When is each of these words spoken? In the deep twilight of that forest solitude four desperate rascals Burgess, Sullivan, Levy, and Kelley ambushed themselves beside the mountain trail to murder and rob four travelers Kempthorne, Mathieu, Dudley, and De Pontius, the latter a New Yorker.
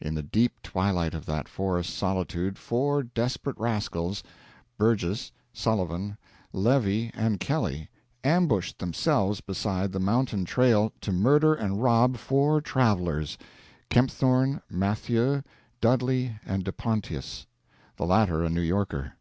In 0.00 0.16
the 0.16 0.22
deep 0.24 0.60
twilight 0.64 1.14
of 1.14 1.26
that 1.26 1.46
forest 1.48 1.94
solitude 1.96 2.58
four 2.58 3.04
desperate 3.04 3.56
rascals 3.56 4.24
Burgess, 4.78 5.30
Sullivan, 5.52 6.18
Levy, 6.52 7.12
and 7.14 7.38
Kelley 7.38 7.88
ambushed 8.24 8.80
themselves 8.80 9.40
beside 9.40 9.92
the 9.92 10.00
mountain 10.00 10.44
trail 10.44 10.92
to 11.02 11.12
murder 11.12 11.54
and 11.54 11.80
rob 11.80 12.16
four 12.16 12.60
travelers 12.60 13.38
Kempthorne, 13.90 14.60
Mathieu, 14.68 15.42
Dudley, 15.80 16.36
and 16.44 16.64
De 16.64 16.72
Pontius, 16.72 17.46
the 17.94 18.06
latter 18.06 18.42
a 18.42 18.50
New 18.50 18.60
Yorker. 18.62 19.12